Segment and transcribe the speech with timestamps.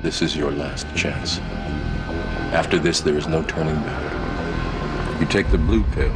[0.00, 1.38] This is your last chance.
[2.52, 5.20] After this, there is no turning back.
[5.20, 6.14] You take the blue pill,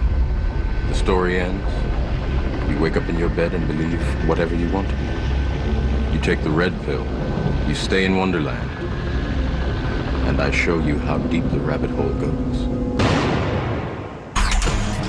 [0.89, 1.65] the story ends.
[2.71, 6.15] You wake up in your bed and believe whatever you want to be.
[6.15, 7.07] You take the red pill,
[7.69, 8.71] you stay in Wonderland,
[10.29, 12.67] and I show you how deep the rabbit hole goes.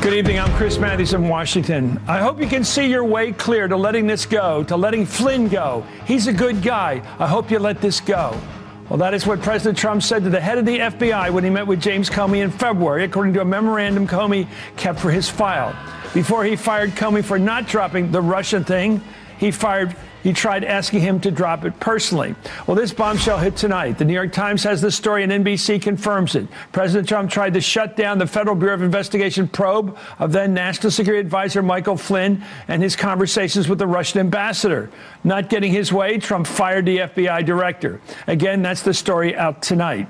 [0.01, 0.39] Good evening.
[0.39, 1.99] I'm Chris Matthews in Washington.
[2.07, 5.49] I hope you can see your way clear to letting this go, to letting Flynn
[5.49, 5.83] go.
[6.05, 7.01] He's a good guy.
[7.19, 8.39] I hope you let this go.
[8.89, 11.49] Well, that is what President Trump said to the head of the FBI when he
[11.49, 15.75] met with James Comey in February, according to a memorandum Comey kept for his file.
[16.13, 19.01] Before he fired Comey for not dropping the Russian thing,
[19.39, 22.35] he fired he tried asking him to drop it personally.
[22.65, 23.97] Well, this bombshell hit tonight.
[23.97, 26.47] The New York Times has the story and NBC confirms it.
[26.71, 30.91] President Trump tried to shut down the Federal Bureau of Investigation probe of then National
[30.91, 34.89] Security Advisor Michael Flynn and his conversations with the Russian ambassador.
[35.23, 38.01] Not getting his way, Trump fired the FBI director.
[38.27, 40.07] Again, that's the story out tonight.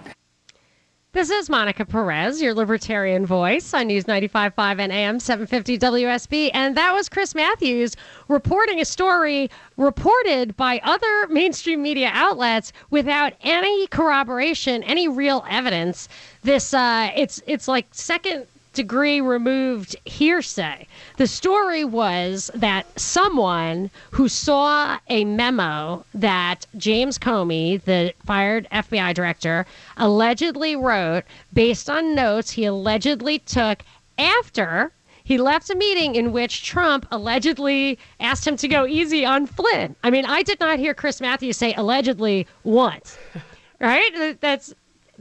[1.17, 6.51] This is Monica Perez, your libertarian voice on News 95.5 and AM 750 WSB.
[6.53, 7.95] And that was Chris Matthews
[8.27, 16.07] reporting a story reported by other mainstream media outlets without any corroboration, any real evidence.
[16.43, 18.45] This, uh, it's, it's like second
[18.77, 20.87] degree removed hearsay.
[21.17, 29.15] The story was that someone who saw a memo that James Comey, the fired FBI
[29.15, 29.65] director,
[29.97, 33.81] allegedly wrote based on notes he allegedly took
[34.19, 34.91] after
[35.23, 39.95] he left a meeting in which Trump allegedly asked him to go easy on Flynn.
[40.03, 43.17] I mean, I did not hear Chris Matthews say allegedly once,
[43.81, 44.37] right?
[44.39, 44.75] That's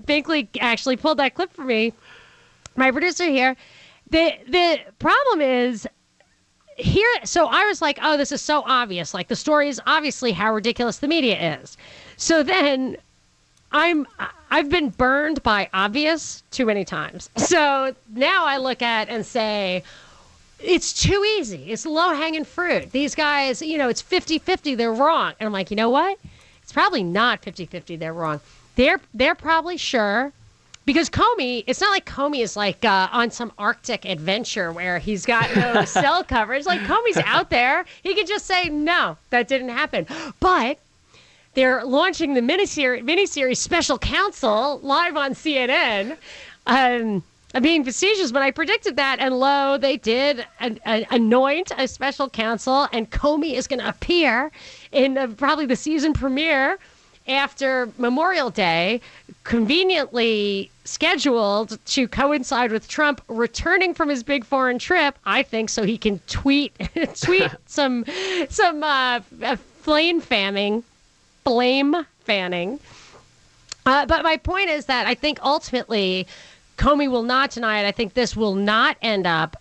[0.05, 1.95] Binkley actually pulled that clip for me
[2.77, 3.57] my producer here.
[4.11, 5.87] The the problem is
[6.77, 9.15] here so I was like, oh, this is so obvious.
[9.15, 11.77] Like the story is obviously how ridiculous the media is.
[12.17, 12.97] So then
[13.73, 14.07] I'm
[14.51, 17.31] I've been burned by obvious too many times.
[17.37, 19.83] So now I look at and say
[20.59, 21.71] it's too easy.
[21.71, 22.91] It's low hanging fruit.
[22.93, 25.35] These guys, you know, it's 50 50, they're wrong.
[25.39, 26.19] And I'm like, you know what?
[26.63, 28.41] It's probably not 50 50, they're wrong.
[28.77, 30.33] They're, they're probably sure
[30.87, 35.27] because Comey, it's not like Comey is like uh, on some Arctic adventure where he's
[35.27, 36.65] got no cell coverage.
[36.65, 40.07] Like Comey's out there, he could just say no, that didn't happen.
[40.41, 40.79] But
[41.55, 46.17] they're launching the miniseries, miniseries Special Counsel live on CNN.
[46.67, 47.23] Um,
[47.55, 51.89] I'm being facetious, but I predicted that, and lo, they did an, an, anoint a
[51.89, 54.53] special counsel, and Comey is going to appear
[54.93, 56.79] in uh, probably the season premiere
[57.27, 59.01] after Memorial Day,
[59.45, 65.19] conveniently scheduled to coincide with Trump returning from his big foreign trip.
[65.25, 66.75] I think so he can tweet
[67.21, 68.05] tweet some
[68.49, 69.21] some uh,
[69.83, 70.83] flame fanning,
[71.45, 72.81] flame fanning.
[73.85, 76.27] Uh, but my point is that I think ultimately
[76.77, 77.87] Comey will not deny it.
[77.87, 79.57] I think this will not end up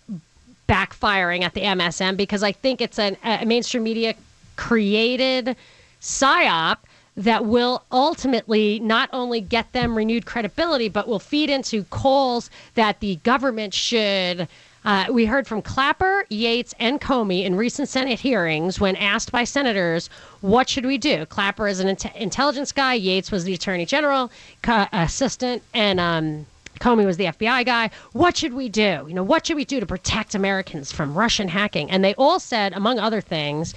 [0.68, 4.14] backfiring at the MSM because I think it's an, a mainstream media
[4.56, 5.56] created
[6.00, 6.78] psyop
[7.16, 13.00] that will ultimately not only get them renewed credibility, but will feed into calls that
[13.00, 14.48] the government should.
[14.84, 19.42] Uh, we heard from Clapper, Yates, and Comey in recent Senate hearings when asked by
[19.42, 20.08] senators,
[20.42, 21.26] what should we do?
[21.26, 22.94] Clapper is an int- intelligence guy.
[22.94, 24.30] Yates was the attorney general
[24.62, 26.46] co- assistant, and um,
[26.78, 27.90] Comey was the FBI guy.
[28.12, 29.04] What should we do?
[29.08, 31.90] You know, what should we do to protect Americans from Russian hacking?
[31.90, 33.74] And they all said, among other things,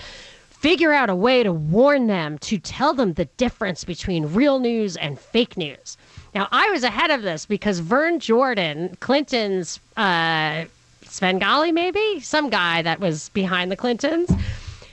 [0.59, 4.97] figure out a way to warn them, to tell them the difference between real news
[4.97, 5.97] and fake news.
[6.35, 10.65] Now, I was ahead of this because Vern Jordan, Clinton's uh,
[11.03, 14.29] Svengali, maybe some guy that was behind the Clintons,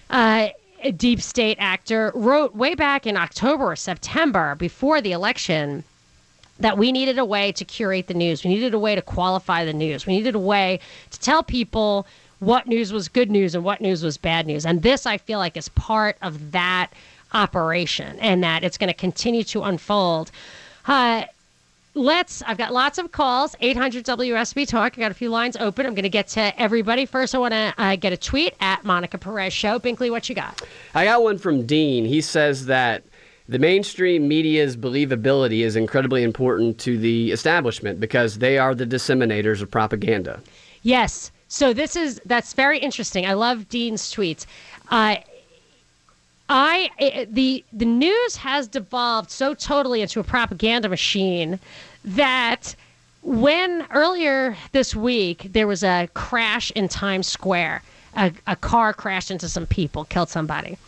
[0.09, 0.49] uh,
[0.83, 5.83] a deep state actor, wrote way back in October or September before the election
[6.61, 8.45] that we needed a way to curate the news.
[8.45, 10.07] We needed a way to qualify the news.
[10.07, 10.81] We needed a way
[11.11, 12.07] to tell people
[12.39, 14.67] what news was good news and what news was bad news.
[14.67, 16.91] And this, I feel like, is part of that
[17.33, 20.31] operation and that it's going to continue to unfold.
[20.87, 21.25] Uh,
[21.95, 24.95] let's, I've got lots of calls 800 WSB Talk.
[24.97, 25.87] I got a few lines open.
[25.87, 27.07] I'm going to get to everybody.
[27.07, 29.79] First, I want to uh, get a tweet at Monica Perez Show.
[29.79, 30.63] Binkley, what you got?
[30.95, 32.05] I got one from Dean.
[32.05, 33.03] He says that
[33.49, 39.63] the mainstream media's believability is incredibly important to the establishment because they are the disseminators
[39.63, 40.41] of propaganda.
[40.83, 41.31] Yes.
[41.49, 43.27] So this is that's very interesting.
[43.27, 44.47] I love Dean's tweets.
[44.91, 45.17] Uh,
[46.49, 51.59] I the the news has devolved so totally into a propaganda machine
[52.05, 52.75] that
[53.23, 57.83] when earlier this week there was a crash in Times Square
[58.17, 60.79] a, a car crashed into some people, killed somebody.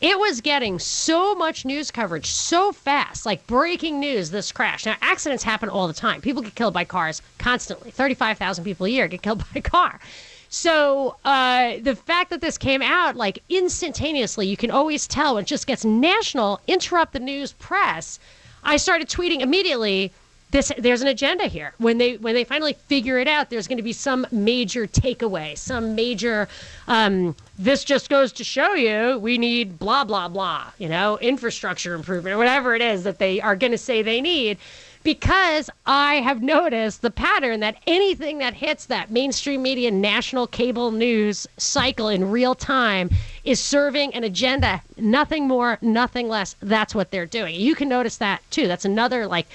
[0.00, 4.86] It was getting so much news coverage so fast, like breaking news, this crash.
[4.86, 6.20] Now, accidents happen all the time.
[6.20, 7.90] People get killed by cars constantly.
[7.90, 10.00] 35,000 people a year get killed by a car.
[10.48, 15.44] So uh, the fact that this came out like instantaneously, you can always tell when
[15.44, 18.18] it just gets national, interrupt the news press.
[18.64, 20.10] I started tweeting immediately
[20.50, 21.74] this there's an agenda here.
[21.78, 25.56] When they when they finally figure it out, there's going to be some major takeaway,
[25.58, 26.48] some major.
[26.86, 30.70] Um, this just goes to show you we need blah blah blah.
[30.78, 34.20] You know, infrastructure improvement or whatever it is that they are going to say they
[34.20, 34.58] need.
[35.04, 40.90] Because I have noticed the pattern that anything that hits that mainstream media, national cable
[40.90, 43.08] news cycle in real time
[43.44, 44.82] is serving an agenda.
[44.96, 46.56] Nothing more, nothing less.
[46.60, 47.54] That's what they're doing.
[47.54, 48.66] You can notice that too.
[48.66, 49.46] That's another like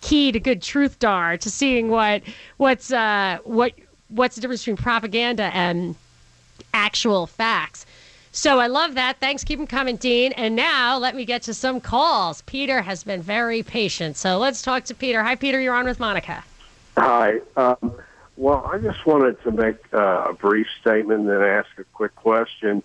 [0.00, 2.22] key to good truth dar to seeing what
[2.56, 3.72] what's uh, what
[4.08, 5.94] what's the difference between propaganda and
[6.74, 7.86] actual facts.
[8.32, 9.18] So I love that.
[9.18, 9.42] Thanks.
[9.42, 10.32] Keep them coming, Dean.
[10.32, 12.42] And now let me get to some calls.
[12.42, 14.16] Peter has been very patient.
[14.16, 15.22] So let's talk to Peter.
[15.22, 15.60] Hi, Peter.
[15.60, 16.44] You're on with Monica.
[16.96, 17.40] Hi.
[17.56, 17.92] Um,
[18.36, 22.14] well, I just wanted to make uh, a brief statement and then ask a quick
[22.14, 22.82] question.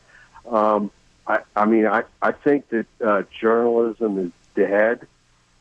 [0.50, 0.90] Um,
[1.28, 5.08] I, I mean, I, I think that uh, journalism is dead.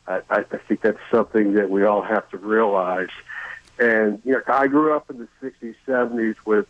[0.06, 3.08] I, I think that's something that we all have to realize.
[3.78, 6.66] And you know, I grew up in the '60s, '70s with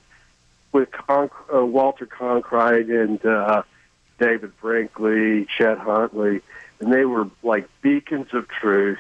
[0.73, 3.63] with Con- uh, Walter Cronkite and uh,
[4.19, 6.41] David Brinkley, Chet Huntley,
[6.81, 8.99] and they were like beacons of truth.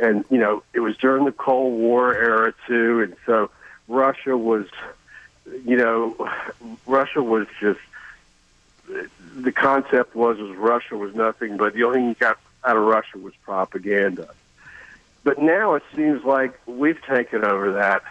[0.00, 3.50] And you know, it was during the Cold War era too, and so
[3.88, 4.66] Russia was,
[5.64, 6.30] you know,
[6.86, 7.80] Russia was just
[9.36, 12.82] the concept was was Russia was nothing but the only thing you got out of
[12.82, 14.28] Russia was propaganda.
[15.24, 18.02] But now it seems like we've taken over that.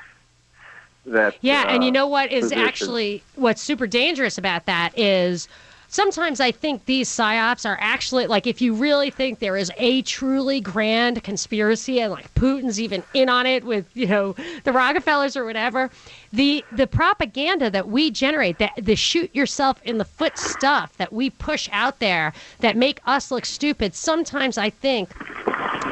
[1.06, 2.64] That yeah, uh, and you know what is position.
[2.64, 5.48] actually what's super dangerous about that is
[5.96, 10.02] sometimes I think these psyops are actually like if you really think there is a
[10.02, 15.38] truly grand conspiracy and like Putin's even in on it with you know the Rockefellers
[15.38, 15.90] or whatever,
[16.34, 21.14] the the propaganda that we generate, that the shoot yourself in the foot stuff that
[21.14, 23.96] we push out there that make us look stupid.
[23.96, 25.10] Sometimes I think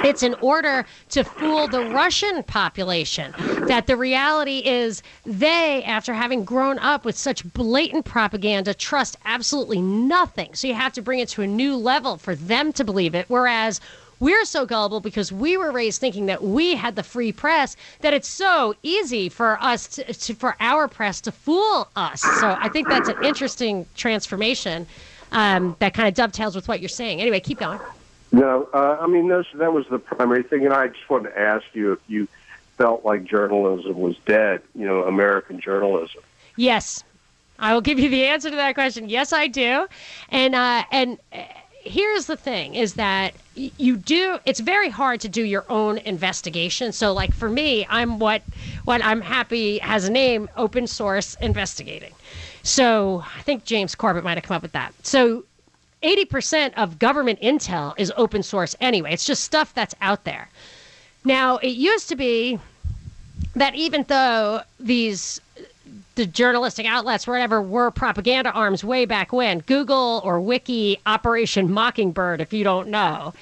[0.03, 3.33] it's in order to fool the Russian population
[3.67, 9.81] that the reality is they, after having grown up with such blatant propaganda, trust absolutely
[9.81, 10.53] nothing.
[10.53, 13.25] So you have to bring it to a new level for them to believe it.
[13.29, 13.79] Whereas
[14.19, 18.13] we're so gullible because we were raised thinking that we had the free press that
[18.13, 22.21] it's so easy for us to, to for our press to fool us.
[22.21, 24.87] So I think that's an interesting transformation
[25.31, 27.19] um, that kind of dovetails with what you're saying.
[27.19, 27.79] Anyway, keep going.
[28.33, 31.65] No, uh, I mean that was the primary thing, and I just wanted to ask
[31.73, 32.27] you if you
[32.77, 34.63] felt like journalism was dead.
[34.73, 36.21] You know, American journalism.
[36.57, 37.03] Yes,
[37.59, 39.07] I will give you the answer to that question.
[39.07, 39.87] Yes, I do,
[40.29, 41.19] and uh, and.
[41.31, 41.43] Uh,
[41.85, 46.93] here's the thing is that you do it's very hard to do your own investigation
[46.93, 48.41] so like for me i'm what
[48.85, 52.13] what i'm happy has a name open source investigating
[52.63, 55.43] so i think james corbett might have come up with that so
[56.03, 60.49] 80% of government intel is open source anyway it's just stuff that's out there
[61.23, 62.59] now it used to be
[63.55, 65.39] that even though these
[66.15, 69.59] the journalistic outlets, whatever, were propaganda arms way back when.
[69.59, 73.33] Google or Wiki, Operation Mockingbird, if you don't know.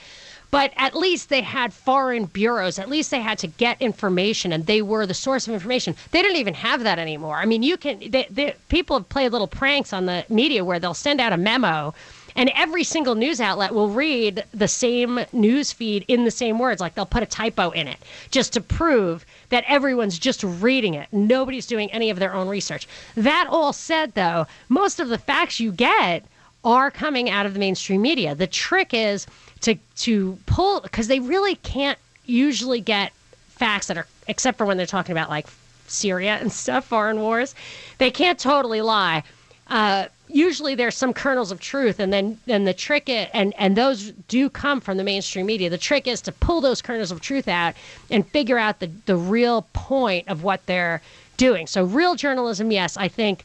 [0.51, 2.77] But at least they had foreign bureaus.
[2.77, 5.95] At least they had to get information, and they were the source of information.
[6.11, 7.37] They don't even have that anymore.
[7.37, 7.99] I mean, you can.
[7.99, 11.37] They, they, people have played little pranks on the media where they'll send out a
[11.37, 11.93] memo
[12.35, 16.81] and every single news outlet will read the same news feed in the same words.
[16.81, 17.97] Like they'll put a typo in it
[18.29, 21.07] just to prove that everyone's just reading it.
[21.11, 22.87] Nobody's doing any of their own research.
[23.15, 26.25] That all said, though, most of the facts you get
[26.63, 28.35] are coming out of the mainstream media.
[28.35, 29.27] The trick is
[29.61, 33.11] to to pull because they really can't usually get
[33.49, 35.47] facts that are except for when they're talking about like
[35.87, 37.53] Syria and stuff, foreign wars.
[37.97, 39.23] They can't totally lie.
[39.71, 43.75] Uh, usually there's some kernels of truth and then and the trick is, and and
[43.75, 47.19] those do come from the mainstream media the trick is to pull those kernels of
[47.21, 47.73] truth out
[48.09, 51.01] and figure out the the real point of what they're
[51.37, 53.43] doing so real journalism yes i think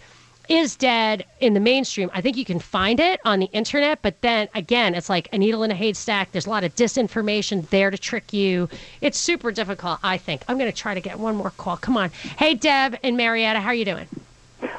[0.48, 2.08] is dead in the mainstream.
[2.14, 5.38] I think you can find it on the internet, but then again, it's like a
[5.38, 6.30] needle in a haystack.
[6.30, 8.68] There's a lot of disinformation there to trick you.
[9.00, 10.42] It's super difficult, I think.
[10.46, 11.78] I'm going to try to get one more call.
[11.78, 12.10] Come on.
[12.38, 14.06] Hey, Deb and Marietta, how are you doing?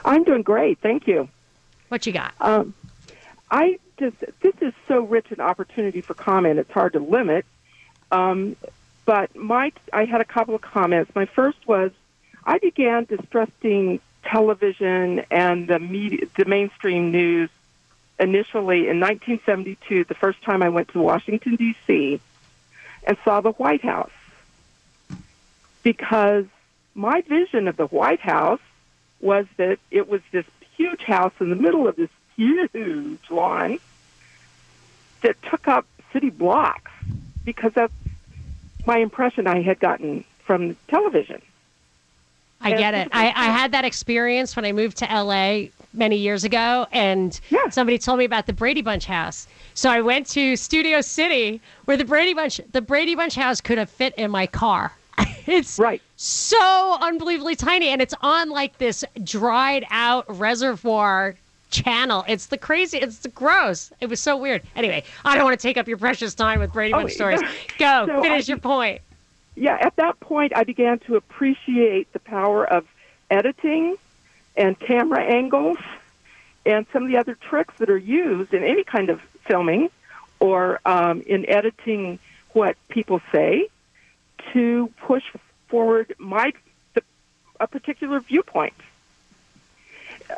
[0.05, 0.79] I'm doing great.
[0.79, 1.27] Thank you.
[1.89, 2.33] What you got?
[2.39, 2.73] Um,
[3.49, 6.59] I just, this is so rich an opportunity for comment.
[6.59, 7.45] It's hard to limit.
[8.11, 8.55] Um,
[9.05, 11.15] but my, I had a couple of comments.
[11.15, 11.91] My first was
[12.45, 17.49] I began distrusting television and the media, the mainstream news
[18.19, 22.19] initially in 1972, the first time I went to Washington, D.C.,
[23.03, 24.11] and saw the White House.
[25.83, 26.45] Because
[26.95, 28.59] my vision of the White House
[29.21, 30.45] was that it was this
[30.77, 33.79] huge house in the middle of this huge lawn
[35.21, 36.91] that took up city blocks
[37.43, 37.93] because that's
[38.85, 41.41] my impression I had gotten from television.
[42.61, 43.09] I get it.
[43.11, 47.69] I, I had that experience when I moved to LA many years ago, and Yeah.
[47.69, 49.47] somebody told me about the Brady Bunch house.
[49.75, 53.77] So I went to Studio City, where the Brady Bunch the Brady Bunch house could
[53.77, 54.91] have fit in my car.
[55.47, 56.01] it's Right.
[56.15, 61.35] so unbelievably tiny, and it's on like this dried out reservoir
[61.69, 62.23] channel.
[62.27, 62.97] It's the crazy.
[62.97, 63.91] It's the gross.
[63.99, 64.61] It was so weird.
[64.75, 67.41] Anyway, I don't want to take up your precious time with Brady Oh, Bunch stories.
[67.77, 69.01] Go So finish I- your point.
[69.55, 72.85] yeah, at that point, I began to appreciate the power of
[73.29, 73.95] editing
[74.55, 75.77] and camera angles
[76.65, 79.89] and some of the other tricks that are used in any kind of filming
[80.39, 82.19] or um, in editing
[82.53, 83.67] what people say
[84.53, 85.23] to push
[85.67, 86.53] forward my
[86.93, 87.03] the,
[87.59, 88.73] a particular viewpoint.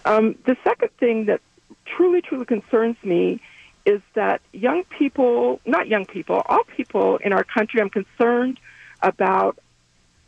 [0.05, 1.41] Um, the second thing that
[1.85, 3.41] truly, truly concerns me
[3.85, 8.59] is that young people, not young people, all people in our country, I'm concerned
[9.01, 9.57] about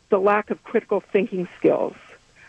[0.08, 1.94] the lack of critical thinking skills.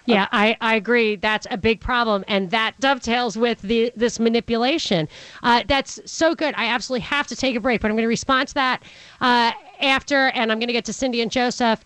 [0.05, 1.15] Yeah, I, I agree.
[1.15, 5.07] That's a big problem, and that dovetails with the this manipulation.
[5.43, 6.53] Uh, that's so good.
[6.57, 8.83] I absolutely have to take a break, but I'm going to respond to that
[9.22, 11.83] uh, after, and I'm going to get to Cindy and Joseph.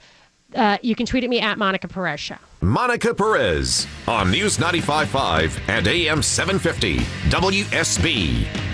[0.56, 2.38] Uh, you can tweet at me at Monica Perez Show.
[2.62, 6.98] Monica Perez on News 95.5 and AM 750
[7.30, 8.67] WSB.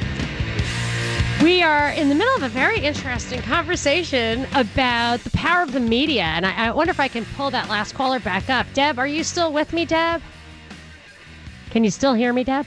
[1.43, 5.79] We are in the middle of a very interesting conversation about the power of the
[5.81, 8.65] media, and I, I wonder if I can pull that last caller back up.
[8.73, 10.21] Deb, are you still with me, Deb?
[11.69, 12.65] Can you still hear me, Deb?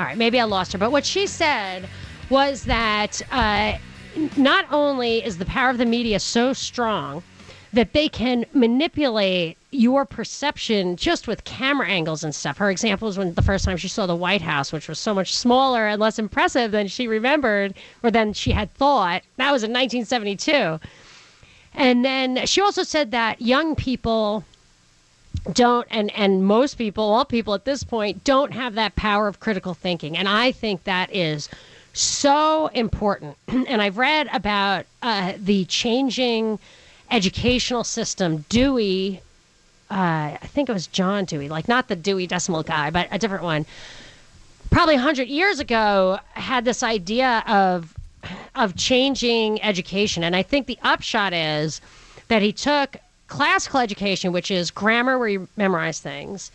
[0.00, 1.88] All right, maybe I lost her, but what she said
[2.28, 3.78] was that uh,
[4.36, 7.22] not only is the power of the media so strong
[7.72, 12.58] that they can manipulate your perception just with camera angles and stuff.
[12.58, 15.12] Her example is when the first time she saw the White House, which was so
[15.12, 19.22] much smaller and less impressive than she remembered or than she had thought.
[19.36, 20.80] That was in 1972.
[21.74, 24.44] And then she also said that young people
[25.52, 29.40] don't and and most people all people at this point don't have that power of
[29.40, 31.48] critical thinking and i think that is
[31.92, 36.58] so important and i've read about uh, the changing
[37.10, 39.22] educational system dewey
[39.90, 43.18] uh, i think it was john dewey like not the dewey decimal guy but a
[43.18, 43.64] different one.
[44.70, 47.94] Probably 100 years ago had this idea of
[48.54, 50.22] of changing education.
[50.22, 51.80] And i think the upshot is
[52.28, 52.96] that he took
[53.28, 56.50] classical education which is grammar where you memorize things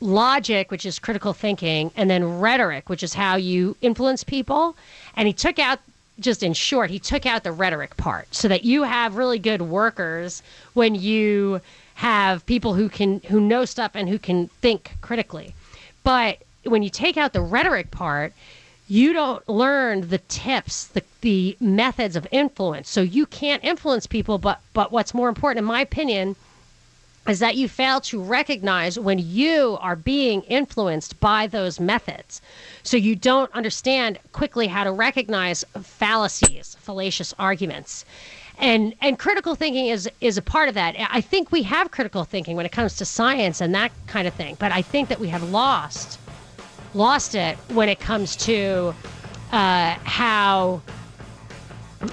[0.00, 4.76] logic which is critical thinking and then rhetoric which is how you influence people.
[5.16, 5.80] And he took out
[6.20, 9.62] just in short he took out the rhetoric part so that you have really good
[9.62, 10.42] workers
[10.74, 11.60] when you
[11.96, 15.54] have people who can who know stuff and who can think critically
[16.06, 18.32] but when you take out the rhetoric part,
[18.86, 22.88] you don't learn the tips, the, the methods of influence.
[22.88, 26.36] So you can't influence people, but, but what's more important, in my opinion,
[27.28, 32.40] is that you fail to recognize when you are being influenced by those methods.
[32.84, 38.04] So you don't understand quickly how to recognize fallacies, fallacious arguments.
[38.58, 40.96] And and critical thinking is is a part of that.
[40.98, 44.34] I think we have critical thinking when it comes to science and that kind of
[44.34, 46.18] thing, but I think that we have lost
[46.94, 48.94] lost it when it comes to
[49.52, 50.80] uh, how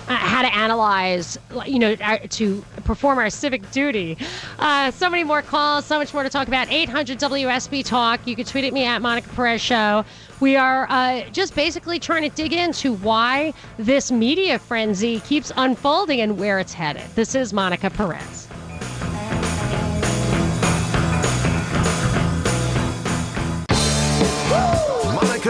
[0.08, 4.18] how to analyze, you know, to perform our civic duty.
[4.60, 6.72] Uh, so many more calls, so much more to talk about.
[6.72, 8.26] 800 WSB Talk.
[8.26, 10.06] You can tweet at me at Monica Perez Show.
[10.40, 16.22] We are uh, just basically trying to dig into why this media frenzy keeps unfolding
[16.22, 17.04] and where it's headed.
[17.16, 18.43] This is Monica Perez.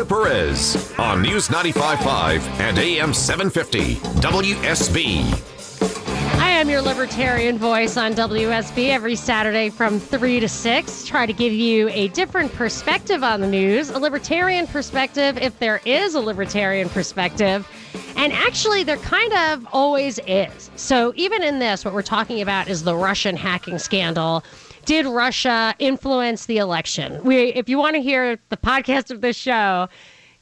[0.05, 5.53] Perez on News 95.5 and AM 750 WSB.
[6.39, 11.05] I am your libertarian voice on WSB every Saturday from 3 to 6.
[11.05, 15.81] Try to give you a different perspective on the news, a libertarian perspective, if there
[15.86, 17.67] is a libertarian perspective.
[18.15, 20.69] And actually, there kind of always is.
[20.75, 24.43] So, even in this, what we're talking about is the Russian hacking scandal.
[24.86, 27.24] Did Russia influence the election?
[27.24, 29.88] We, if you want to hear the podcast of this show,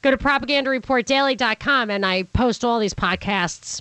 [0.02, 3.80] go to propagandareportdaily.com and I post all these podcasts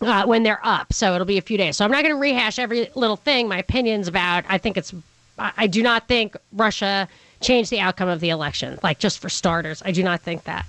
[0.00, 0.92] uh, when they're up.
[0.92, 1.76] So it'll be a few days.
[1.76, 4.44] So I'm not going to rehash every little thing, my opinions about.
[4.48, 4.94] I think it's,
[5.38, 7.08] I do not think Russia
[7.40, 8.78] changed the outcome of the election.
[8.82, 10.66] Like just for starters, I do not think that.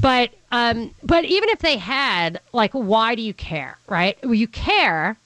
[0.00, 4.16] But um, but even if they had, like, why do you care, right?
[4.22, 5.16] Well, you care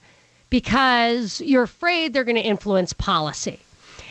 [0.50, 3.58] because you're afraid they're going to influence policy.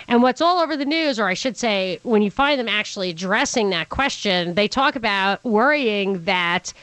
[0.07, 3.11] And what's all over the news, or I should say, when you find them actually
[3.11, 6.73] addressing that question, they talk about worrying that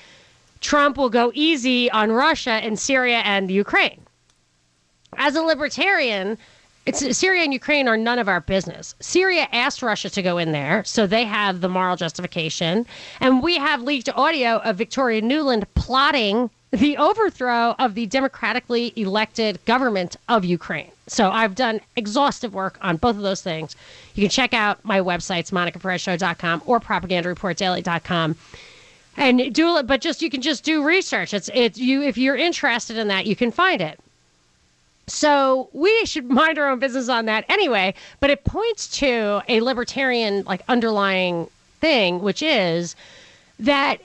[0.60, 4.00] Trump will go easy on Russia and Syria and Ukraine.
[5.16, 6.38] As a libertarian,
[6.92, 8.94] Syria and Ukraine are none of our business.
[9.00, 12.86] Syria asked Russia to go in there, so they have the moral justification.
[13.20, 19.64] And we have leaked audio of Victoria Nuland plotting the overthrow of the democratically elected
[19.64, 20.90] government of Ukraine.
[21.06, 23.76] So I've done exhaustive work on both of those things.
[24.14, 28.36] You can check out my websites, monicaperezshow.com or propagandareportdaily.com
[29.16, 32.36] and do it but just you can just do research it's it's you if you're
[32.36, 33.98] interested in that you can find it
[35.06, 39.60] so we should mind our own business on that anyway but it points to a
[39.60, 41.48] libertarian like underlying
[41.80, 42.94] thing which is
[43.58, 43.98] that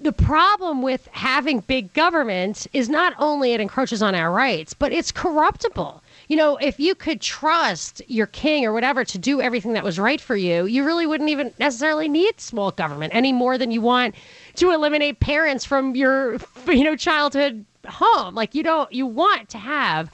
[0.00, 4.92] the problem with having big government is not only it encroaches on our rights but
[4.92, 9.72] it's corruptible you know, if you could trust your king or whatever to do everything
[9.72, 13.58] that was right for you, you really wouldn't even necessarily need small government any more
[13.58, 14.14] than you want
[14.54, 16.38] to eliminate parents from your,
[16.68, 18.36] you know, childhood home.
[18.36, 20.08] Like you don't, you want to have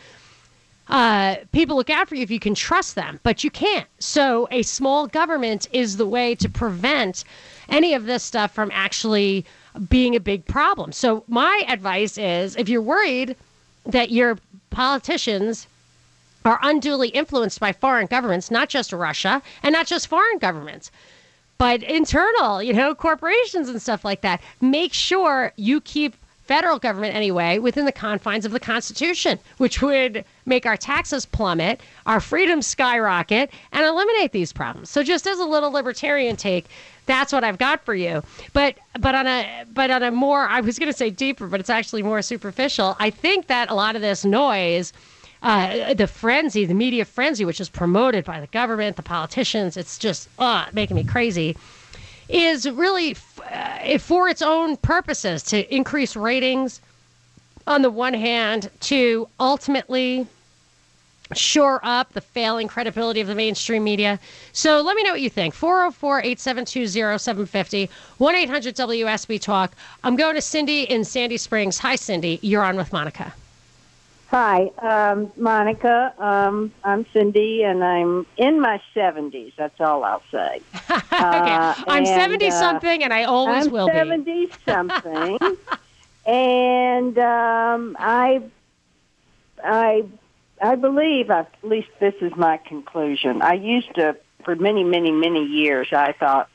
[0.89, 3.87] uh, people look after you if you can trust them, but you can't.
[3.99, 7.25] So a small government is the way to prevent
[7.69, 9.45] any of this stuff from actually
[9.89, 10.93] being a big problem.
[10.93, 13.37] So my advice is if you're worried
[13.85, 14.39] that your
[14.71, 15.67] politicians
[16.45, 20.91] are unduly influenced by foreign governments, not just Russia and not just foreign governments,
[21.59, 24.41] but internal, you know, corporations and stuff like that.
[24.61, 26.15] Make sure you keep
[26.47, 31.81] federal government anyway within the confines of the Constitution, which would make our taxes plummet,
[32.07, 34.91] our freedoms skyrocket, and eliminate these problems.
[34.91, 36.67] So just as a little libertarian take,
[37.07, 38.23] that's what I've got for you.
[38.53, 41.61] But but on a but on a more I was going to say deeper, but
[41.61, 42.97] it's actually more superficial.
[42.99, 44.93] I think that a lot of this noise
[45.43, 49.99] uh, the frenzy, the media frenzy, which is promoted by the government, the politicians, it's
[49.99, 51.57] just uh, making me crazy,
[52.29, 53.17] is really
[53.51, 56.81] uh, for its own purposes to increase ratings
[57.67, 60.27] on the one hand, to ultimately
[61.35, 64.21] shore up the failing credibility of the mainstream media.
[64.53, 65.55] So let me know what you think.
[65.55, 69.73] 404 872 0750 1 800 WSB Talk.
[70.05, 71.79] I'm going to Cindy in Sandy Springs.
[71.79, 72.39] Hi, Cindy.
[72.43, 73.35] You're on with Monica.
[74.29, 76.13] Hi, um, Monica.
[76.19, 79.53] Um, I'm Cindy, and I'm in my 70s.
[79.57, 80.61] That's all I'll say.
[80.91, 81.01] okay.
[81.13, 85.39] Uh, I'm 70 something, and I always I'm will 70 something,
[86.27, 88.43] and um, I,
[89.63, 90.05] I,
[90.61, 93.43] I believe at least this is my conclusion.
[93.43, 96.49] I used to, for many, many, many years, I thought,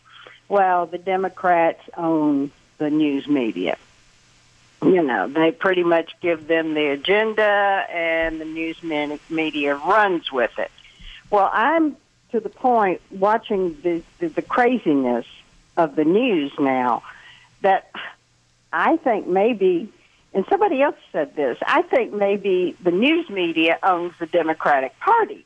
[0.50, 3.78] well, the Democrats own the news media
[4.84, 8.82] you know, they pretty much give them the agenda and the news
[9.30, 10.72] media runs with it.
[11.30, 11.96] Well, I'm
[12.32, 15.26] to the point watching the, the, the craziness
[15.78, 17.04] of the news now
[17.62, 17.92] that
[18.74, 19.92] I think maybe,
[20.34, 25.46] and somebody else said this, I think maybe the news media owns the Democratic Party.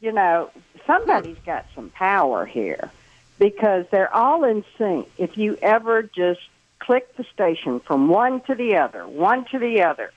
[0.00, 0.50] You know,
[0.86, 2.90] somebody's got some power here
[3.38, 5.10] because they're all in sync.
[5.18, 6.40] If you ever just
[6.78, 10.12] click the station from one to the other, one to the other.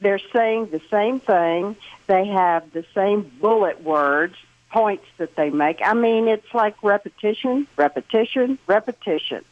[0.00, 1.76] They're saying the same thing.
[2.06, 4.34] They have the same bullet words,
[4.70, 5.80] points that they make.
[5.84, 9.44] I mean, it's like repetition, repetition, repetition.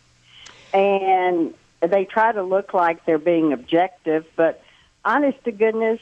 [0.73, 4.63] And they try to look like they're being objective, but
[5.05, 6.01] honest to goodness,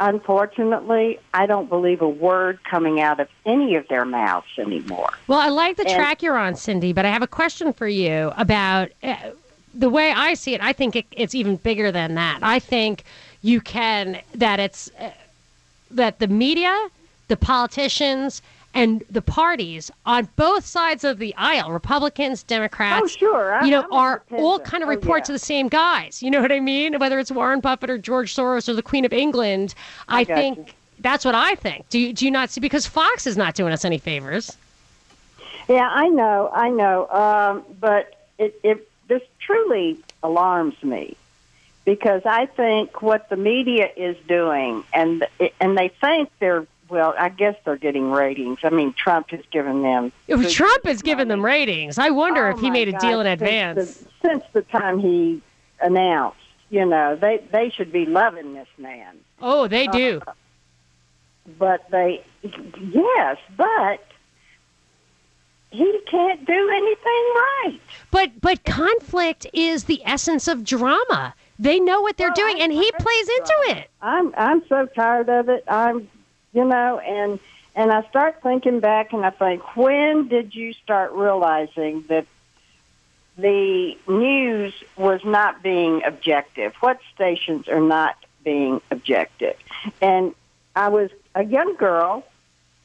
[0.00, 5.10] unfortunately, I don't believe a word coming out of any of their mouths anymore.
[5.26, 7.88] Well, I like the and, track you're on, Cindy, but I have a question for
[7.88, 9.16] you about uh,
[9.74, 10.62] the way I see it.
[10.62, 12.40] I think it, it's even bigger than that.
[12.42, 13.04] I think
[13.42, 15.10] you can that it's uh,
[15.90, 16.88] that the media,
[17.28, 18.42] the politicians,
[18.76, 23.54] and the parties on both sides of the aisle, Republicans, Democrats, Oh, sure.
[23.54, 25.24] I- you know, I'm are all kind of Oh, report yeah.
[25.24, 26.22] to the same guys.
[26.22, 26.98] You know what I mean?
[26.98, 29.74] Whether it's Warren Buffett or George Soros or the Queen of England,
[30.08, 30.64] I, got think you.
[31.00, 31.88] that's what I think.
[31.88, 32.60] Do you, do you not see?
[32.60, 34.56] Because Fox is not doing us any favors.
[35.68, 37.08] Yeah, I know, I know.
[37.10, 41.16] Um, but it, it this truly alarms me
[41.84, 45.26] because I think what the media is doing, and
[45.60, 47.14] and they think they're well.
[47.18, 48.58] I guess they're getting ratings.
[48.62, 50.12] I mean, Trump has given them.
[50.28, 51.98] If Trump has given them ratings.
[51.98, 53.94] I wonder Oh, if he made a God, deal in advance.
[53.98, 55.42] The, since the time he
[55.80, 56.38] announced,
[56.70, 59.16] you know, they they should be loving this man.
[59.40, 60.20] oh, they uh, do.
[61.58, 64.04] But they, yes, but
[65.70, 67.80] he can't do anything right.
[68.10, 71.34] But but conflict is the essence of drama.
[71.58, 73.90] They know what they're doing, and he plays into it.
[74.02, 75.64] I'm I'm so tired of it.
[75.68, 76.08] I'm,
[76.56, 77.38] you know, and
[77.74, 82.26] and I start thinking back, and I think, when did you start realizing that
[83.36, 86.72] the news was not being objective?
[86.80, 89.56] What stations are not being objective?
[90.00, 90.34] And
[90.74, 92.24] I was a young girl,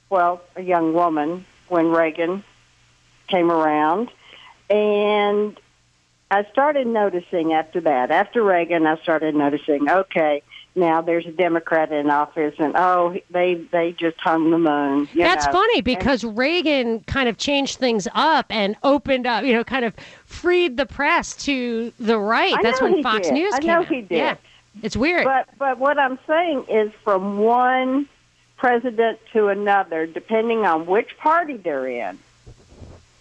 [0.09, 2.43] well, a young woman when Reagan
[3.29, 4.11] came around,
[4.69, 5.57] and
[6.29, 10.43] I started noticing after that, after Reagan, I started noticing, okay,
[10.75, 15.09] now there's a Democrat in office, and oh, they they just hung the moon.
[15.13, 15.51] you That's know.
[15.51, 19.83] funny And- because Reagan kind of changed things up and opened up, you know, kind
[19.85, 19.93] of
[20.25, 22.53] freed the press to the right.
[22.57, 23.33] I That's when Fox did.
[23.33, 23.87] News I came know out.
[23.87, 24.11] he did.
[24.17, 24.35] Yeah,
[24.81, 25.25] it's weird.
[25.25, 28.07] But but what I'm saying is, from one
[28.57, 32.17] president to another, depending on which party they're in,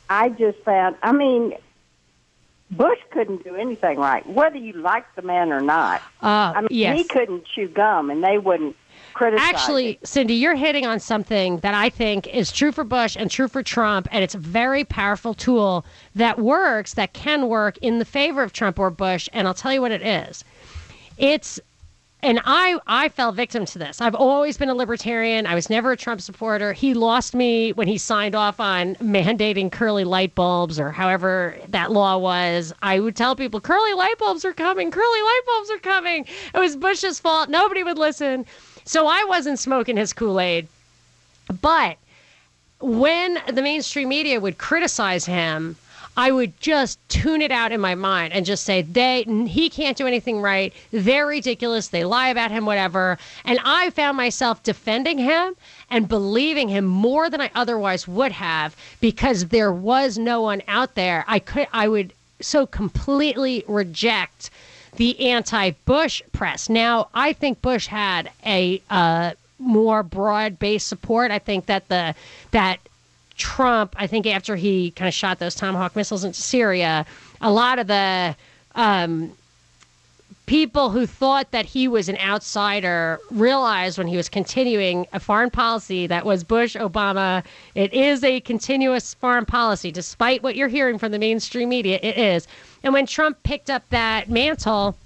[0.09, 0.97] I just found.
[1.03, 1.55] I mean,
[2.71, 6.01] Bush couldn't do anything right, whether you liked the man or not.
[6.23, 6.97] uh, I mean, yes.
[6.97, 8.77] he couldn't chew gum, and they wouldn't
[9.13, 9.49] criticize.
[9.49, 13.49] Actually, Cindy, you're hitting on something that I think is true for Bush and true
[13.49, 18.05] for Trump, and it's a very powerful tool that works, that can work in the
[18.05, 19.29] favor of Trump or Bush.
[19.33, 20.45] And I'll tell you what it is.
[21.19, 21.61] It's
[22.23, 24.01] and I I fell victim to this.
[24.01, 25.47] I've always been a libertarian.
[25.47, 26.73] I was never a Trump supporter.
[26.73, 31.93] He lost me when he signed off on mandating curly light bulbs or however that
[31.93, 32.73] law was.
[32.83, 34.91] I would tell people curly light bulbs are coming.
[34.91, 36.27] Curly light bulbs are coming.
[36.55, 37.49] It was Bush's fault.
[37.49, 38.47] Nobody would listen.
[38.85, 40.67] So I wasn't smoking his Kool-Aid.
[41.61, 41.99] But
[42.81, 45.77] when the mainstream media would criticize him,
[46.21, 49.97] I would just tune it out in my mind and just say they he can't
[49.97, 50.71] do anything right.
[50.91, 51.89] They're ridiculous.
[51.89, 53.17] They lie about him whatever.
[53.47, 55.57] And I found myself defending him
[55.89, 60.95] and believing him more than I otherwise would have because there was no one out
[60.95, 61.25] there.
[61.27, 64.51] I could I would so completely reject
[64.97, 66.69] the anti-Bush press.
[66.69, 71.31] Now, I think Bush had a uh, more broad-based support.
[71.31, 72.15] I think that the
[72.51, 72.79] that
[73.41, 77.07] Trump, I think after he kind of shot those Tomahawk missiles into Syria,
[77.41, 78.37] a lot of the
[78.75, 79.33] um,
[80.45, 85.49] people who thought that he was an outsider realized when he was continuing a foreign
[85.49, 87.43] policy that was Bush Obama.
[87.75, 91.99] It is a continuous foreign policy, despite what you're hearing from the mainstream media.
[92.03, 92.47] It is.
[92.83, 94.97] And when Trump picked up that mantle,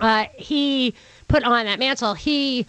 [0.00, 0.94] uh, he
[1.28, 2.14] put on that mantle.
[2.14, 2.66] He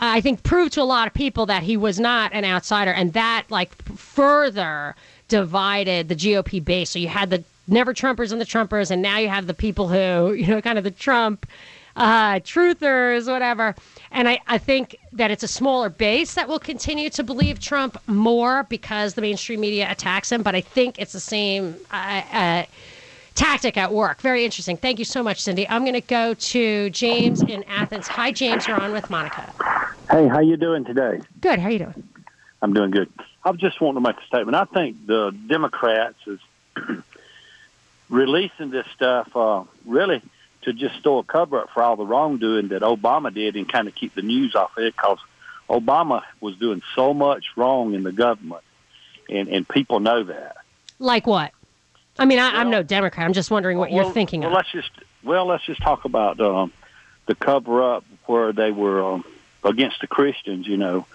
[0.00, 3.12] I think proved to a lot of people that he was not an outsider, and
[3.12, 4.94] that like further
[5.28, 6.90] divided the GOP base.
[6.90, 9.88] So you had the never Trumpers and the Trumpers, and now you have the people
[9.88, 11.46] who you know kind of the Trump
[11.96, 13.74] uh, truthers, whatever.
[14.10, 17.96] And I, I think that it's a smaller base that will continue to believe Trump
[18.06, 20.42] more because the mainstream media attacks him.
[20.42, 21.76] But I think it's the same.
[21.90, 22.64] Uh, uh,
[23.34, 24.20] tactic at work.
[24.20, 24.76] Very interesting.
[24.76, 25.68] Thank you so much, Cindy.
[25.68, 28.08] I'm going to go to James in Athens.
[28.08, 28.66] Hi, James.
[28.66, 29.52] You're on with Monica.
[30.10, 31.20] Hey, how you doing today?
[31.40, 31.58] Good.
[31.58, 32.08] How you doing?
[32.62, 33.10] I'm doing good.
[33.44, 34.56] I just want to make a statement.
[34.56, 36.40] I think the Democrats is
[38.08, 40.22] releasing this stuff uh, really
[40.62, 43.86] to just throw a cover up for all the wrongdoing that Obama did and kind
[43.86, 45.18] of keep the news off of it because
[45.68, 48.62] Obama was doing so much wrong in the government,
[49.28, 50.56] and and people know that.
[50.98, 51.52] Like what?
[52.18, 53.26] I mean, I, I'm no Democrat.
[53.26, 54.54] I'm just wondering what you're thinking well, of.
[54.56, 54.90] let's just
[55.22, 56.72] well, let's just talk about um,
[57.26, 59.24] the cover up where they were um,
[59.64, 60.66] against the Christians.
[60.66, 61.06] You know,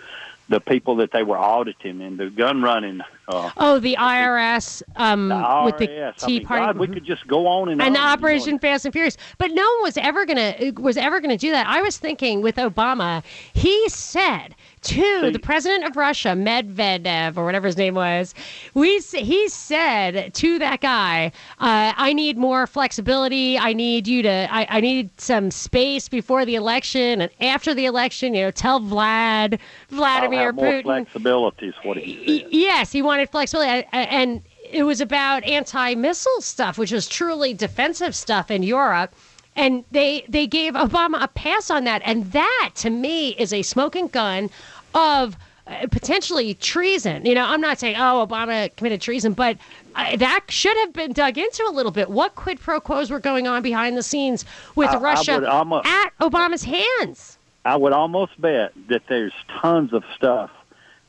[0.49, 3.01] the people that they were auditing and the gun running.
[3.27, 6.23] Uh, Oh, the IRS um, the with the IRS.
[6.23, 6.65] I Tea mean, Party.
[6.65, 8.03] God, we could just go on and, and on.
[8.03, 9.15] Operation Fast and Furious.
[9.37, 11.67] But no one was ever gonna was ever gonna do that.
[11.67, 17.67] I was thinking with Obama, he said to the president of Russia, Medvedev or whatever
[17.67, 18.33] his name was,
[18.73, 23.57] we he said to that guy, uh, "I need more flexibility.
[23.57, 24.47] I need you to.
[24.53, 28.33] I, I need some space before the election and after the election.
[28.33, 30.83] You know, tell Vlad, Vladimir, Putin.
[30.83, 32.47] flexibility is what he said.
[32.51, 38.51] Yes, he wanted flexibility, and it was about anti-missile stuff, which was truly defensive stuff
[38.51, 39.13] in Europe.
[39.59, 43.61] And they they gave Obama a pass on that, and that to me is a
[43.61, 44.49] smoking gun
[44.95, 45.35] of
[45.67, 47.25] uh, potentially treason.
[47.25, 49.57] You know, I'm not saying oh Obama committed treason, but
[49.95, 52.09] uh, that should have been dug into a little bit.
[52.09, 54.45] What quid pro quos were going on behind the scenes
[54.75, 57.37] with I- I Russia would almo- at Obama's hands?
[57.65, 60.51] I would almost bet that there's tons of stuff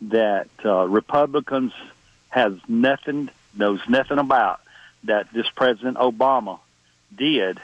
[0.03, 1.73] that uh, Republicans
[2.31, 4.61] has nothing knows nothing about
[5.05, 6.59] that this President Obama
[7.17, 7.61] did.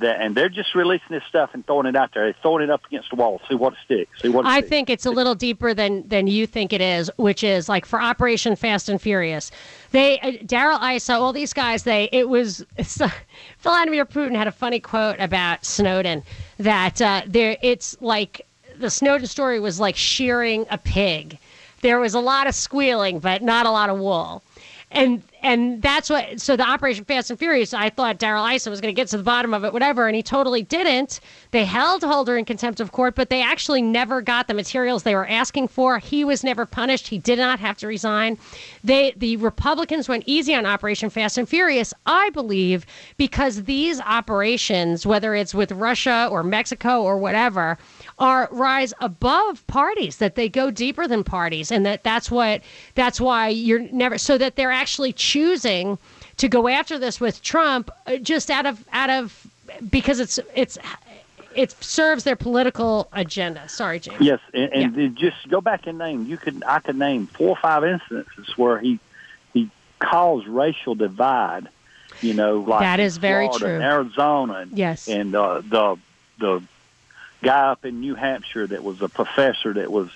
[0.00, 2.24] That and they're just releasing this stuff and throwing it out there.
[2.24, 4.22] They're throwing it up against the wall, see what sticks.
[4.22, 4.68] See what I sticks.
[4.70, 8.00] think it's a little deeper than than you think it is, which is like for
[8.00, 9.50] Operation Fast and Furious.
[9.90, 11.82] They uh, Darrell Issa, all these guys.
[11.82, 13.06] They it was so,
[13.58, 16.22] Vladimir Putin had a funny quote about Snowden
[16.58, 18.46] that uh, there it's like
[18.78, 21.38] the Snowden story was like shearing a pig.
[21.82, 24.42] There was a lot of squealing, but not a lot of wool.
[24.90, 27.74] And and that's what so the Operation Fast and Furious.
[27.74, 30.14] I thought Darrell Issa was going to get to the bottom of it, whatever, and
[30.14, 31.20] he totally didn't.
[31.50, 35.14] They held Holder in contempt of court, but they actually never got the materials they
[35.14, 35.98] were asking for.
[35.98, 37.08] He was never punished.
[37.08, 38.38] He did not have to resign.
[38.84, 45.04] They the Republicans went easy on Operation Fast and Furious, I believe, because these operations,
[45.04, 47.78] whether it's with Russia or Mexico or whatever,
[48.18, 52.60] are rise above parties that they go deeper than parties and that that's what
[52.94, 55.98] that's why you're never so that they're actually choosing
[56.36, 59.46] to go after this with Trump uh, just out of out of
[59.90, 60.78] because it's it's
[61.54, 63.68] it serves their political agenda.
[63.68, 64.20] Sorry, James.
[64.20, 66.26] Yes, and, and then just go back and name.
[66.26, 68.98] You could I could name four or five instances where he
[69.54, 71.68] he caused racial divide.
[72.20, 73.74] You know, like That is very Florida true.
[73.74, 75.08] and Arizona, and, Yes.
[75.08, 75.96] and uh, the
[76.38, 76.62] the
[77.42, 80.08] guy up in New Hampshire that was a professor that was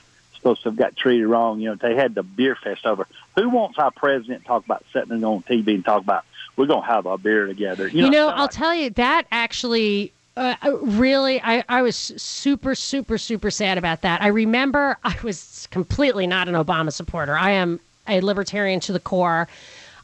[0.46, 1.60] supposed to have got treated wrong.
[1.60, 3.06] You know, they had the beer fest over.
[3.34, 6.24] Who wants our president to talk about sitting on TV and talk about
[6.56, 7.88] we're going to have a beer together?
[7.88, 10.12] You know, I'll tell you that actually.
[10.38, 14.20] Uh, really, I, I was super, super, super sad about that.
[14.20, 17.34] I remember I was completely not an Obama supporter.
[17.34, 19.48] I am a libertarian to the core.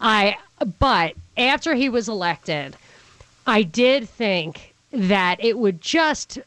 [0.01, 0.39] I,
[0.81, 2.77] but after he was elected,
[3.47, 6.39] I did think that it would just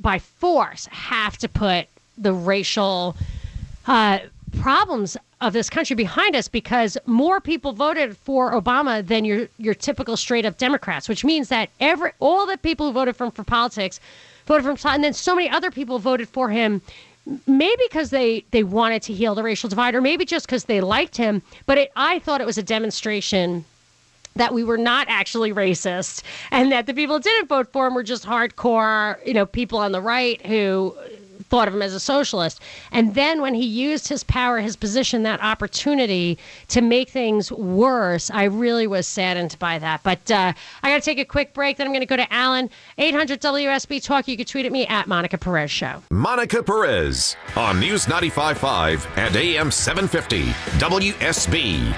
[0.00, 3.16] by force have to put the racial
[3.86, 4.18] uh,
[4.60, 9.74] problems of this country behind us because more people voted for Obama than your your
[9.74, 13.32] typical straight up Democrats, which means that every all the people who voted for him
[13.32, 13.98] for politics
[14.46, 16.80] voted for him, and then so many other people voted for him.
[17.46, 20.80] Maybe because they, they wanted to heal the racial divide, or maybe just because they
[20.80, 21.40] liked him.
[21.66, 23.64] But it, I thought it was a demonstration
[24.34, 27.94] that we were not actually racist and that the people who didn't vote for him
[27.94, 30.96] were just hardcore, you know, people on the right who
[31.52, 32.62] thought of him as a socialist.
[32.92, 36.38] And then when he used his power, his position, that opportunity
[36.68, 40.02] to make things worse, I really was saddened by that.
[40.02, 41.76] But uh, I got to take a quick break.
[41.76, 44.28] Then I'm going to go to Alan, 800 WSB Talk.
[44.28, 46.02] You can tweet at me at Monica Perez Show.
[46.10, 50.44] Monica Perez on News 95.5 and AM 750
[50.78, 51.94] WSB.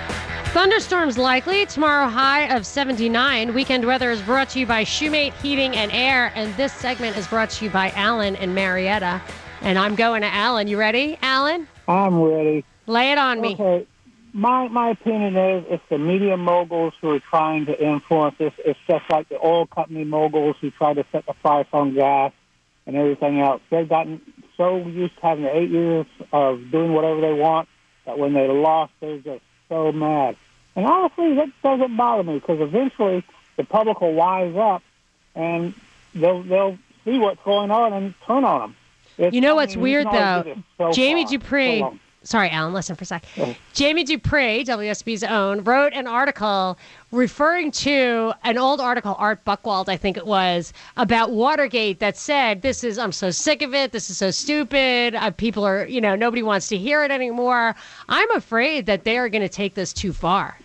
[0.55, 1.67] Thunderstorms likely.
[1.67, 3.55] Tomorrow, high of 79.
[3.55, 6.33] Weekend weather is brought to you by Shoemate Heating and Air.
[6.35, 9.21] And this segment is brought to you by Alan and Marietta.
[9.65, 10.69] And I'm going to Alan.
[10.69, 11.67] You ready, Alan?
[11.89, 12.67] I'm ready.
[12.87, 13.55] Lay it on me.
[13.55, 13.87] Okay.
[14.35, 18.53] My my opinion is it's the media moguls who are trying to influence this.
[18.59, 22.33] It's just like the oil company moguls who try to set the price on gas
[22.85, 23.63] and everything else.
[23.71, 24.21] They've gotten
[24.59, 27.69] so used to having eight years of doing whatever they want
[28.05, 30.37] that when they lost, they're just so mad.
[30.77, 33.25] And honestly, that doesn't bother me because eventually
[33.57, 34.83] the public will wise up
[35.35, 35.73] and
[36.15, 38.77] they'll they'll see what's going on and turn on them.
[39.19, 40.57] It's, You know I what's mean, weird, though?
[40.79, 41.81] so Jamie far, Dupree.
[41.81, 42.01] long.
[42.27, 43.27] Sorry, Alan, listen for a sec.
[43.75, 46.79] Jamie Dupree, WSB's own, wrote an article
[47.13, 52.63] referring to an old article, Art Buchwald, I think it was, about Watergate that said,
[52.63, 53.93] This is, I'm so sick of it.
[53.93, 55.15] This is so stupid.
[55.15, 57.75] Uh, people are, you know, nobody wants to hear it anymore.
[58.09, 60.59] I'm afraid that they are going to take this too far.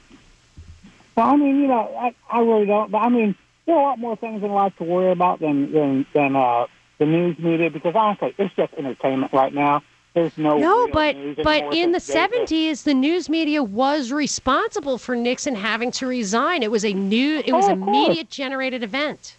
[1.17, 2.89] Well, I mean, you know, I, I really don't.
[2.89, 3.35] But I mean,
[3.65, 6.67] there are a lot more things in life to worry about than than than uh,
[6.99, 9.81] the news media because honestly, it's just entertainment right now.
[10.13, 15.55] There's no No, but but in the 70s, the news media was responsible for Nixon
[15.55, 16.61] having to resign.
[16.63, 19.35] It was a new, it was Oh, a media generated event.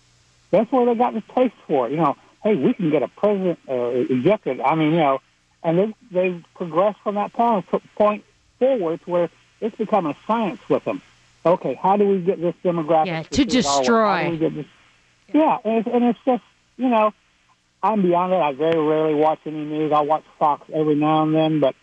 [0.51, 1.91] That's where they got the taste for it.
[1.91, 3.75] You know, hey, we can get a president uh,
[4.15, 4.61] ejected.
[4.61, 5.21] I mean, you know,
[5.63, 8.25] and they they progressed from that point point
[8.59, 11.03] forward to where it's become a science with them.
[11.45, 13.07] Okay, how do we get this demographic?
[13.07, 14.37] Yeah, to to how do destroy.
[14.39, 14.67] this-
[15.33, 16.43] Yeah, and it's, and it's just
[16.77, 17.13] you know,
[17.83, 18.37] I'm beyond it.
[18.37, 19.93] I very rarely watch any news.
[19.93, 21.75] I watch Fox every now and then, but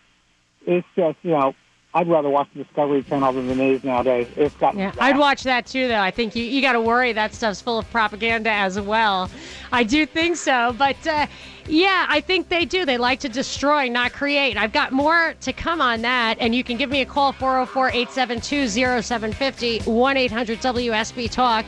[0.66, 1.54] it's just you know
[1.94, 4.28] I'd rather watch the Discovery Channel than the news nowadays.
[4.36, 6.00] It's got yeah, I'd watch that too, though.
[6.00, 9.30] I think you, you got to worry that stuff's full of propaganda as well.
[9.72, 11.26] I do think so, but uh,
[11.66, 12.84] yeah, I think they do.
[12.84, 14.56] They like to destroy, not create.
[14.58, 17.88] I've got more to come on that, and you can give me a call 404
[17.88, 21.64] 872 0750 1 800 WSB Talk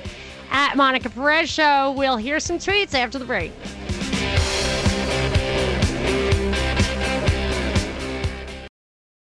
[0.51, 1.93] at Monica Perez Show.
[1.97, 3.53] We'll hear some tweets after the break.